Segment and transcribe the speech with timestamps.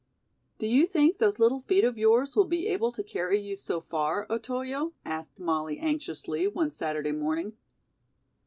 [0.57, 3.79] "Do you think those little feet of yours will be able to carry you so
[3.79, 7.55] far, Otoyo?" asked Molly anxiously, one Saturday morning.